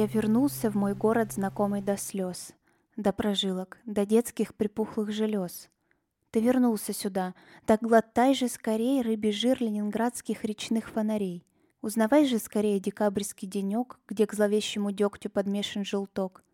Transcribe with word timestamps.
Я 0.00 0.06
вернулся 0.06 0.70
в 0.70 0.76
мой 0.76 0.94
город, 0.94 1.34
знакомый 1.34 1.82
до 1.82 1.98
слез, 1.98 2.54
до 2.96 3.12
прожилок, 3.12 3.76
до 3.84 4.06
детских 4.06 4.54
припухлых 4.54 5.12
желез. 5.12 5.68
Ты 6.30 6.40
вернулся 6.40 6.94
сюда, 6.94 7.34
так 7.66 7.82
глотай 7.82 8.34
же 8.34 8.48
скорее 8.48 9.02
рыбий 9.02 9.30
жир 9.30 9.62
ленинградских 9.62 10.42
речных 10.42 10.88
фонарей. 10.88 11.44
Узнавай 11.82 12.24
же 12.24 12.38
скорее 12.38 12.80
декабрьский 12.80 13.46
денек, 13.46 13.98
где 14.08 14.26
к 14.26 14.32
зловещему 14.32 14.90
дегтю 14.90 15.28
подмешан 15.28 15.84
желток. 15.84 16.44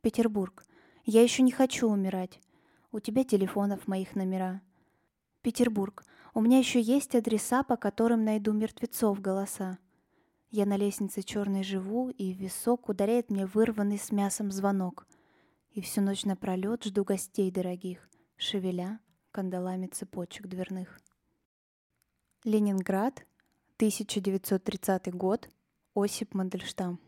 Петербург, 0.00 0.66
я 1.04 1.22
еще 1.22 1.44
не 1.44 1.52
хочу 1.52 1.88
умирать. 1.88 2.40
У 2.90 2.98
тебя 2.98 3.22
телефонов 3.22 3.86
моих 3.86 4.16
номера. 4.16 4.62
Петербург, 5.42 6.04
у 6.34 6.40
меня 6.40 6.58
еще 6.58 6.80
есть 6.80 7.14
адреса, 7.14 7.62
по 7.62 7.76
которым 7.76 8.24
найду 8.24 8.52
мертвецов 8.52 9.20
голоса. 9.20 9.78
Я 10.56 10.66
на 10.66 10.76
лестнице 10.76 11.22
черной 11.22 11.64
живу, 11.64 12.10
и 12.10 12.32
в 12.32 12.36
висок 12.38 12.88
ударяет 12.88 13.28
мне 13.28 13.44
вырванный 13.44 13.98
с 13.98 14.12
мясом 14.12 14.52
звонок. 14.52 15.04
И 15.72 15.80
всю 15.80 16.00
ночь 16.00 16.24
напролет 16.24 16.84
жду 16.84 17.02
гостей 17.02 17.50
дорогих, 17.50 18.08
шевеля 18.36 19.00
кандалами 19.32 19.88
цепочек 19.88 20.46
дверных. 20.46 21.00
Ленинград, 22.44 23.26
1930 23.78 25.12
год, 25.12 25.50
Осип 25.96 26.34
Мандельштам. 26.34 27.00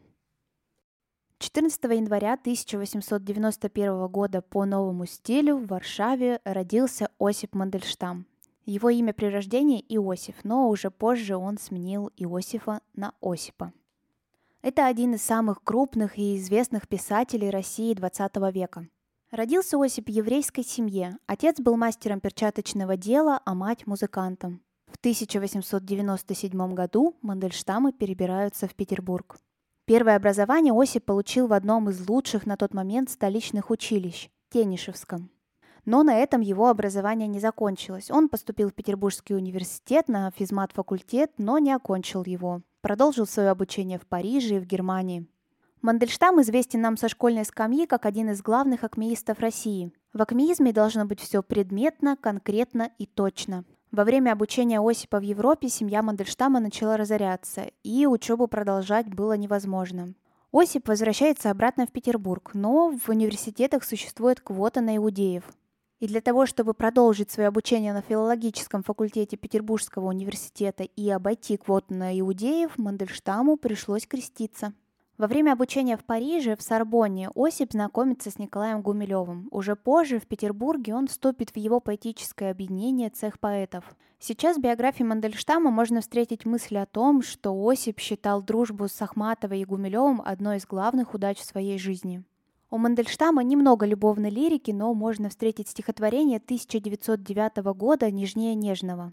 14 1.39 1.85
января 1.85 2.33
1891 2.33 4.09
года 4.09 4.43
по 4.43 4.65
новому 4.65 5.07
стилю 5.07 5.59
в 5.59 5.69
Варшаве 5.69 6.41
родился 6.43 7.13
Осип 7.21 7.55
Мандельштам, 7.55 8.27
его 8.67 8.91
имя 8.91 9.15
при 9.15 9.27
рождении 9.27 9.85
Иосиф, 9.89 10.37
но 10.45 10.69
уже 10.69 10.91
позже 10.91 11.37
он 11.37 11.57
сменил 11.57 12.11
Иосифа 12.17 12.81
на 12.95 13.15
Осипа. 13.23 13.73
Это 14.63 14.87
один 14.87 15.15
из 15.15 15.23
самых 15.23 15.63
крупных 15.63 16.19
и 16.19 16.37
известных 16.37 16.89
писателей 16.89 17.51
России 17.51 17.95
XX 17.95 18.53
века. 18.53 18.89
Родился 19.31 19.77
Осип 19.83 20.07
в 20.07 20.11
еврейской 20.11 20.63
семье. 20.63 21.19
Отец 21.27 21.61
был 21.61 21.77
мастером 21.77 22.21
перчаточного 22.21 22.97
дела, 22.97 23.41
а 23.45 23.55
мать– 23.55 23.85
музыкантом. 23.87 24.63
В 24.87 24.97
1897 24.97 26.75
году 26.75 27.17
Мандельштамы 27.23 27.93
перебираются 27.93 28.67
в 28.67 28.75
Петербург. 28.75 29.39
Первое 29.85 30.17
образование 30.17 30.73
Осип 30.73 31.05
получил 31.05 31.47
в 31.47 31.53
одном 31.53 31.91
из 31.91 32.09
лучших 32.09 32.47
на 32.47 32.57
тот 32.57 32.75
момент 32.75 33.11
столичных 33.11 33.71
училищ– 33.71 34.31
Тенишевском. 34.51 35.31
Но 35.87 36.03
на 36.03 36.19
этом 36.19 36.41
его 36.41 36.69
образование 36.69 37.29
не 37.29 37.39
закончилось. 37.39 38.11
Он 38.11 38.29
поступил 38.29 38.69
в 38.71 38.75
Петербургский 38.75 39.35
университет 39.35 40.09
на 40.09 40.33
физмат-факультет, 40.33 41.31
но 41.39 41.59
не 41.59 41.73
окончил 41.73 42.25
его. 42.25 42.61
Продолжил 42.83 43.25
свое 43.25 43.51
обучение 43.51 43.99
в 43.99 44.07
Париже 44.07 44.57
и 44.57 44.59
в 44.59 44.67
Германии. 44.67 45.27
Мандельштам 45.83 46.41
известен 46.43 46.81
нам 46.81 46.97
со 46.97 47.09
школьной 47.09 47.45
скамьи 47.45 47.87
как 47.87 48.05
один 48.05 48.31
из 48.31 48.43
главных 48.43 48.83
акмеистов 48.83 49.39
России. 49.39 49.93
В 50.13 50.21
акмеизме 50.21 50.73
должно 50.73 51.05
быть 51.05 51.21
все 51.21 51.43
предметно, 51.43 52.17
конкретно 52.17 52.91
и 52.99 53.07
точно. 53.07 53.65
Во 53.93 54.03
время 54.03 54.33
обучения 54.33 54.81
Осипа 54.81 55.21
в 55.21 55.23
Европе 55.23 55.69
семья 55.69 56.03
Мандельштама 56.03 56.59
начала 56.59 56.97
разоряться, 56.97 57.67
и 57.85 58.07
учебу 58.07 58.49
продолжать 58.49 59.07
было 59.07 59.35
невозможно. 59.35 60.15
Осип 60.53 60.89
возвращается 60.89 61.53
обратно 61.53 61.87
в 61.87 61.93
Петербург, 61.93 62.51
но 62.55 62.91
в 62.91 63.09
университетах 63.09 63.85
существует 63.85 64.41
квота 64.41 64.81
на 64.81 64.97
иудеев. 64.97 65.45
И 65.99 66.07
для 66.07 66.21
того, 66.21 66.45
чтобы 66.45 66.75
продолжить 66.75 67.31
свое 67.31 67.49
обучение 67.49 67.95
на 67.95 68.03
филологическом 68.03 68.83
факультете 68.83 69.39
Петербургского 69.39 70.09
университета 70.09 70.85
и 70.85 71.09
обойти 71.09 71.57
квоту 71.57 71.95
на 71.95 72.19
иудеев, 72.19 72.77
Мандельштаму 72.77 73.57
пришлось 73.57 74.07
креститься. 74.07 74.75
Во 75.17 75.27
время 75.27 75.53
обучения 75.53 75.97
в 75.97 76.05
Париже, 76.05 76.57
в 76.57 76.63
Сорбонне, 76.63 77.31
Осип 77.35 77.73
знакомится 77.73 78.31
с 78.31 78.39
Николаем 78.39 78.83
Гумилевым. 78.83 79.49
Уже 79.51 79.75
позже, 79.75 80.19
в 80.19 80.27
Петербурге, 80.27 80.95
он 80.95 81.07
вступит 81.07 81.51
в 81.51 81.57
его 81.57 81.81
поэтическое 81.81 82.51
объединение 82.51 83.09
«Цех 83.09 83.41
поэтов». 83.41 83.97
Сейчас 84.19 84.59
в 84.59 84.61
биографии 84.61 85.05
Мандельштама 85.05 85.71
можно 85.71 86.03
встретить 86.03 86.45
мысль 86.45 86.77
о 86.77 86.85
том, 86.85 87.23
что 87.23 87.55
Осип 87.67 87.99
считал 87.99 88.43
дружбу 88.43 88.89
с 88.89 89.01
Ахматовой 89.01 89.61
и 89.61 89.65
Гумилевым 89.65 90.21
одной 90.23 90.59
из 90.59 90.67
главных 90.67 91.15
удач 91.15 91.39
в 91.39 91.47
своей 91.47 91.79
жизни. 91.79 92.23
У 92.69 92.79
Мандельштама 92.79 93.45
немного 93.45 93.87
любовной 93.87 94.31
лирики, 94.31 94.73
но 94.73 94.93
можно 94.93 95.29
встретить 95.29 95.69
стихотворение 95.69 96.39
1909 96.39 97.59
года 97.77 98.11
«Нежнее 98.11 98.57
нежного». 98.57 99.13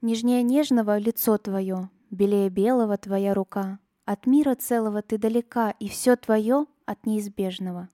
«Нежнее 0.00 0.42
нежного 0.42 0.98
лицо 0.98 1.38
твое, 1.38 1.90
белее 2.10 2.48
белого 2.48 2.98
твоя 2.98 3.34
рука. 3.34 3.78
От 4.04 4.26
мира 4.26 4.56
целого 4.56 5.02
ты 5.02 5.16
далека, 5.16 5.70
и 5.78 5.88
все 5.88 6.16
твое 6.16 6.66
от 6.86 7.06
неизбежного. 7.06 7.88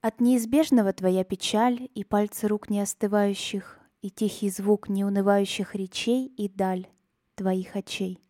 От 0.00 0.20
неизбежного 0.20 0.92
твоя 0.92 1.22
печаль 1.22 1.88
и 1.94 2.02
пальцы 2.02 2.48
рук 2.48 2.68
не 2.68 2.80
остывающих, 2.80 3.78
и 4.02 4.10
тихий 4.10 4.50
звук 4.50 4.88
неунывающих 4.88 5.76
речей 5.76 6.26
и 6.26 6.48
даль 6.48 6.88
твоих 7.36 7.76
очей». 7.76 8.20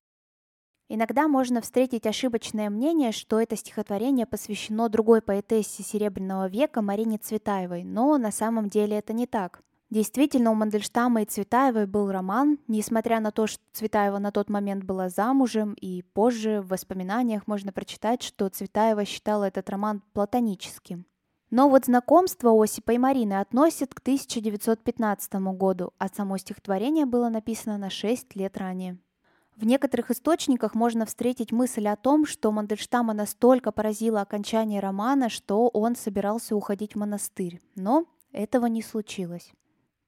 Иногда 0.91 1.28
можно 1.28 1.60
встретить 1.60 2.06
ошибочное 2.06 2.71
мнение, 2.71 3.12
что 3.12 3.38
это 3.38 3.56
стихотворение 3.56 4.25
посвящено 4.25 4.88
другой 4.88 5.21
поэтессе 5.21 5.82
Серебряного 5.82 6.49
века 6.49 6.81
Марине 6.81 7.19
Цветаевой, 7.19 7.84
но 7.84 8.16
на 8.16 8.32
самом 8.32 8.71
деле 8.71 8.97
это 8.97 9.12
не 9.12 9.27
так. 9.27 9.60
Действительно, 9.91 10.50
у 10.50 10.54
Мандельштама 10.54 11.22
и 11.22 11.25
Цветаевой 11.27 11.87
был 11.87 12.10
роман, 12.10 12.59
несмотря 12.69 13.21
на 13.21 13.32
то, 13.32 13.47
что 13.47 13.62
Цветаева 13.72 14.19
на 14.19 14.32
тот 14.32 14.48
момент 14.48 14.84
была 14.84 15.10
замужем, 15.10 15.75
и 15.75 16.03
позже 16.03 16.62
в 16.62 16.69
воспоминаниях 16.69 17.47
можно 17.47 17.71
прочитать, 17.72 18.22
что 18.22 18.48
Цветаева 18.48 19.04
считала 19.04 19.44
этот 19.44 19.69
роман 19.69 20.03
платоническим. 20.12 21.06
Но 21.50 21.71
вот 21.71 21.87
знакомство 21.87 22.50
Осипа 22.62 22.93
и 22.93 22.98
Марины 22.98 23.41
относят 23.41 23.94
к 23.94 24.00
1915 24.00 25.34
году, 25.56 25.93
а 25.98 26.09
само 26.09 26.37
стихотворение 26.37 27.06
было 27.06 27.31
написано 27.31 27.78
на 27.78 27.88
6 27.88 28.37
лет 28.37 28.59
ранее. 28.59 28.98
В 29.58 29.66
некоторых 29.66 30.12
источниках 30.12 30.76
можно 30.76 31.04
встретить 31.04 31.50
мысль 31.50 31.88
о 31.88 31.96
том, 31.96 32.26
что 32.26 32.52
Мандельштама 32.52 33.12
настолько 33.12 33.72
поразило 33.72 34.20
окончание 34.20 34.78
романа, 34.78 35.28
что 35.28 35.66
он 35.66 35.96
собирался 35.96 36.54
уходить 36.54 36.94
в 36.94 36.98
монастырь. 36.98 37.60
Но 37.74 38.04
этого 38.30 38.66
не 38.66 38.82
случилось. 38.82 39.50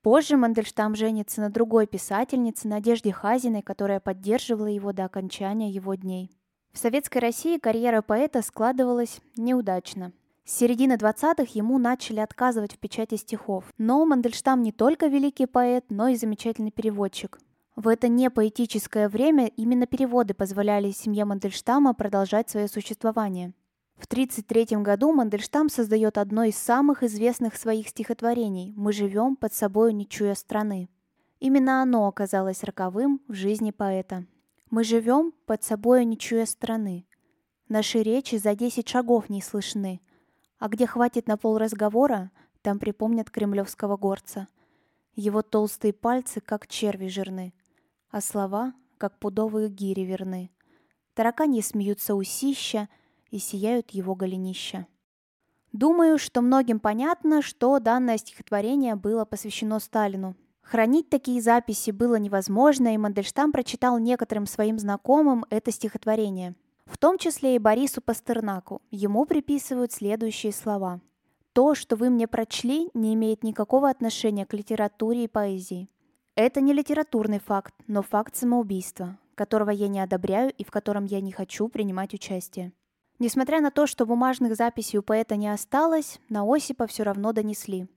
Позже 0.02 0.36
Мандельштам 0.36 0.94
женится 0.94 1.40
на 1.40 1.50
другой 1.50 1.88
писательнице 1.88 2.68
Надежде 2.68 3.10
Хазиной, 3.10 3.62
которая 3.62 3.98
поддерживала 3.98 4.68
его 4.68 4.92
до 4.92 5.04
окончания 5.04 5.68
его 5.68 5.96
дней. 5.96 6.30
В 6.72 6.78
Советской 6.78 7.18
России 7.18 7.58
карьера 7.58 8.02
поэта 8.02 8.42
складывалась 8.42 9.20
неудачно. 9.36 10.12
С 10.44 10.58
середины 10.58 10.92
20-х 10.92 11.50
ему 11.54 11.78
начали 11.78 12.20
отказывать 12.20 12.74
в 12.74 12.78
печати 12.78 13.16
стихов. 13.16 13.64
Но 13.78 14.06
Мандельштам 14.06 14.62
не 14.62 14.70
только 14.70 15.08
великий 15.08 15.46
поэт, 15.46 15.86
но 15.88 16.06
и 16.06 16.14
замечательный 16.14 16.70
переводчик. 16.70 17.40
В 17.76 17.88
это 17.88 18.08
непоэтическое 18.08 19.08
время 19.08 19.46
именно 19.56 19.86
переводы 19.86 20.34
позволяли 20.34 20.90
семье 20.90 21.24
Мандельштама 21.24 21.94
продолжать 21.94 22.50
свое 22.50 22.68
существование. 22.68 23.54
В 23.96 24.06
1933 24.06 24.78
году 24.78 25.12
Мандельштам 25.12 25.68
создает 25.68 26.18
одно 26.18 26.44
из 26.44 26.56
самых 26.56 27.02
известных 27.02 27.56
своих 27.56 27.88
стихотворений 27.88 28.72
«Мы 28.76 28.92
живем 28.92 29.36
под 29.36 29.54
собою, 29.54 29.94
не 29.94 30.08
чуя 30.08 30.34
страны». 30.34 30.88
Именно 31.38 31.80
оно 31.80 32.06
оказалось 32.06 32.64
роковым 32.64 33.20
в 33.28 33.34
жизни 33.34 33.70
поэта. 33.70 34.26
«Мы 34.70 34.84
живем 34.84 35.32
под 35.46 35.62
собою, 35.62 36.06
не 36.06 36.18
чуя 36.18 36.46
страны. 36.46 37.06
Наши 37.68 38.02
речи 38.02 38.36
за 38.36 38.54
десять 38.54 38.88
шагов 38.88 39.28
не 39.28 39.40
слышны. 39.40 40.00
А 40.58 40.68
где 40.68 40.86
хватит 40.86 41.28
на 41.28 41.36
пол 41.36 41.56
разговора, 41.56 42.30
там 42.62 42.78
припомнят 42.78 43.30
кремлевского 43.30 43.96
горца. 43.96 44.48
Его 45.14 45.42
толстые 45.42 45.92
пальцы, 45.92 46.40
как 46.40 46.66
черви 46.66 47.08
жирны 47.08 47.54
а 48.10 48.20
слова, 48.20 48.74
как 48.98 49.18
пудовые 49.18 49.68
гири 49.68 50.02
верны. 50.02 50.50
Тараканьи 51.14 51.60
смеются 51.60 52.14
усища 52.14 52.88
и 53.30 53.38
сияют 53.38 53.90
его 53.90 54.14
голенища. 54.14 54.86
Думаю, 55.72 56.18
что 56.18 56.40
многим 56.40 56.80
понятно, 56.80 57.42
что 57.42 57.78
данное 57.78 58.18
стихотворение 58.18 58.96
было 58.96 59.24
посвящено 59.24 59.78
Сталину. 59.78 60.36
Хранить 60.62 61.08
такие 61.08 61.40
записи 61.40 61.90
было 61.90 62.16
невозможно, 62.16 62.94
и 62.94 62.98
Мандельштам 62.98 63.52
прочитал 63.52 63.98
некоторым 63.98 64.46
своим 64.46 64.78
знакомым 64.78 65.44
это 65.48 65.70
стихотворение. 65.70 66.54
В 66.86 66.98
том 66.98 67.18
числе 67.18 67.54
и 67.54 67.58
Борису 67.58 68.00
Пастернаку. 68.00 68.82
Ему 68.90 69.24
приписывают 69.24 69.92
следующие 69.92 70.52
слова. 70.52 71.00
«То, 71.52 71.74
что 71.74 71.96
вы 71.96 72.10
мне 72.10 72.26
прочли, 72.26 72.90
не 72.94 73.14
имеет 73.14 73.44
никакого 73.44 73.88
отношения 73.88 74.46
к 74.46 74.54
литературе 74.54 75.24
и 75.24 75.28
поэзии. 75.28 75.88
Это 76.42 76.62
не 76.62 76.72
литературный 76.72 77.38
факт, 77.38 77.74
но 77.86 78.00
факт 78.00 78.34
самоубийства, 78.34 79.18
которого 79.34 79.68
я 79.68 79.88
не 79.88 80.00
одобряю 80.00 80.50
и 80.56 80.64
в 80.64 80.70
котором 80.70 81.04
я 81.04 81.20
не 81.20 81.32
хочу 81.32 81.68
принимать 81.68 82.14
участие». 82.14 82.72
Несмотря 83.18 83.60
на 83.60 83.70
то, 83.70 83.86
что 83.86 84.06
бумажных 84.06 84.56
записей 84.56 85.00
у 85.00 85.02
поэта 85.02 85.36
не 85.36 85.48
осталось, 85.48 86.18
на 86.30 86.50
Осипа 86.50 86.86
все 86.86 87.02
равно 87.02 87.34
донесли. 87.34 87.88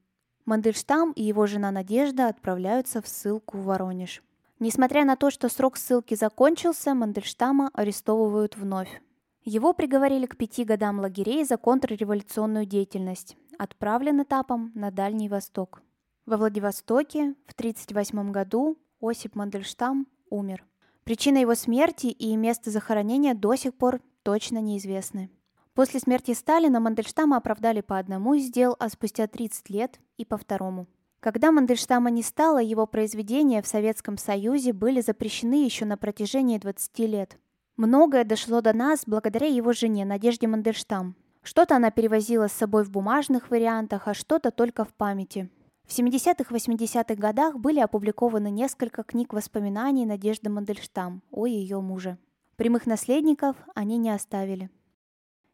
Мандельштам 0.44 1.13
и 1.13 1.24
его 1.24 1.48
жена 1.48 1.72
Надежда 1.72 2.28
отправляются 2.28 3.01
в 3.01 3.07
ссылку 3.07 3.57
в 3.57 3.63
Воронеж. 3.63 4.22
Несмотря 4.60 5.06
на 5.06 5.16
то, 5.16 5.31
что 5.31 5.48
срок 5.48 5.78
ссылки 5.78 6.16
закончился, 6.16 6.94
Мандельштама 6.94 7.69
арестовывают 7.74 8.57
вновь. 8.57 9.01
Его 9.45 9.72
приговорили 9.72 10.25
к 10.25 10.36
пяти 10.36 10.66
годам 10.66 11.00
лагерей 11.00 11.45
за 11.45 11.56
контрреволюционную 11.56 12.66
деятельность, 12.66 13.38
отправлен 13.57 14.22
этапом 14.22 14.74
на 14.75 14.92
Дальний 14.92 15.30
Восток. 15.30 15.81
Во 16.25 16.38
Владивостоке 16.38 17.36
в 17.48 17.52
1938 17.52 18.31
году 18.31 18.78
Осип 19.02 19.36
Мандельштам 19.36 20.08
умер. 20.30 20.64
Причина 21.04 21.40
его 21.40 21.54
смерти 21.54 22.08
и 22.08 22.38
место 22.38 22.72
захоронения 22.72 23.34
до 23.34 23.56
сих 23.56 23.74
пор 23.74 24.00
точно 24.24 24.60
неизвестны. 24.60 25.30
После 25.74 26.00
смерти 26.00 26.34
Сталина 26.34 26.80
Мандельштама 26.80 27.36
оправдали 27.36 27.81
по 27.81 27.98
одному 27.98 28.36
из 28.36 28.50
дел, 28.50 28.78
а 28.80 28.88
спустя 28.88 29.28
30 29.28 29.70
лет 29.70 30.00
и 30.16 30.24
по 30.24 30.38
второму. 30.38 30.88
Когда 31.20 31.52
Мандельштама 31.52 32.10
не 32.10 32.24
стало, 32.24 32.62
его 32.62 32.88
произведения 32.88 33.62
в 33.62 33.68
Советском 33.68 34.18
Союзе 34.18 34.72
были 34.72 35.02
запрещены 35.02 35.66
еще 35.66 35.84
на 35.84 35.98
протяжении 35.98 36.58
20 36.58 37.00
лет. 37.00 37.38
Многое 37.76 38.24
дошло 38.24 38.62
до 38.62 38.72
нас 38.72 39.04
благодаря 39.06 39.48
его 39.48 39.74
жене 39.74 40.06
Надежде 40.06 40.48
Мандельштам. 40.48 41.18
Что-то 41.42 41.76
она 41.76 41.92
перевозила 41.92 42.48
с 42.48 42.54
собой 42.54 42.86
в 42.86 42.92
бумажных 42.92 43.50
вариантах, 43.52 44.08
а 44.08 44.14
что-то 44.14 44.52
только 44.52 44.86
в 44.86 44.94
памяти. 44.94 45.50
В 45.88 45.97
70-80-х 45.97 47.15
годах 47.15 47.59
были 47.59 47.80
опубликованы 47.80 48.50
несколько 48.50 49.03
книг 49.03 49.33
воспоминаний 49.33 50.06
Надежды 50.06 50.50
Мандельштам 50.50 51.21
о 51.31 51.45
ее 51.45 51.81
муже. 51.81 52.18
Прямых 52.56 52.85
наследников 52.85 53.56
они 53.75 53.97
не 53.97 54.09
оставили. 54.09 54.69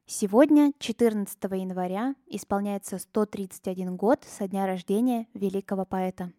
Сегодня, 0.06 0.74
14 0.80 1.38
января, 1.44 2.16
исполняется 2.28 2.98
131 2.98 3.96
год 3.96 4.24
со 4.28 4.48
дня 4.48 4.66
рождения 4.66 5.28
великого 5.34 5.86
поэта. 5.86 6.32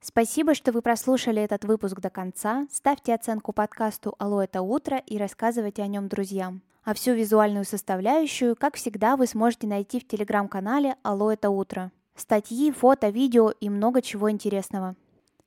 Спасибо, 0.00 0.54
что 0.54 0.70
вы 0.70 0.82
прослушали 0.82 1.42
этот 1.42 1.64
выпуск 1.64 1.98
до 2.00 2.10
конца. 2.10 2.66
Ставьте 2.70 3.14
оценку 3.14 3.52
подкасту 3.52 4.14
«Алло, 4.18 4.42
это 4.42 4.62
утро» 4.62 4.98
и 4.98 5.18
рассказывайте 5.18 5.82
о 5.82 5.88
нем 5.88 6.08
друзьям. 6.08 6.62
А 6.84 6.94
всю 6.94 7.14
визуальную 7.14 7.64
составляющую, 7.64 8.54
как 8.54 8.76
всегда, 8.76 9.16
вы 9.16 9.26
сможете 9.26 9.66
найти 9.66 9.98
в 9.98 10.06
телеграм-канале 10.06 10.94
«Алло, 11.02 11.32
это 11.32 11.50
утро». 11.50 11.90
Статьи, 12.16 12.70
фото, 12.70 13.08
видео 13.10 13.50
и 13.60 13.68
много 13.68 14.00
чего 14.00 14.30
интересного. 14.30 14.96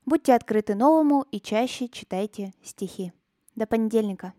Будьте 0.06 0.34
открыты 0.34 0.76
новому 0.76 1.26
и 1.32 1.40
чаще 1.40 1.88
читайте 1.88 2.54
стихи. 2.64 3.12
До 3.56 3.66
понедельника. 3.66 4.34